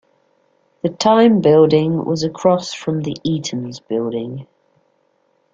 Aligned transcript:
The 0.81 0.89
"Time 0.89 1.41
Building" 1.41 2.05
was 2.05 2.23
across 2.23 2.73
from 2.73 3.03
the 3.03 3.15
Eaton's 3.23 3.79
building. 3.79 4.47